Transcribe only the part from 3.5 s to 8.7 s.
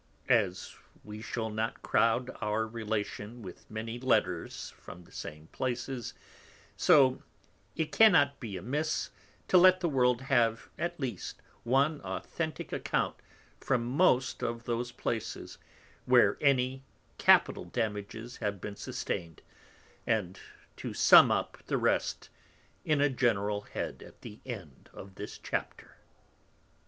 many Letters from the same places, so it cannot be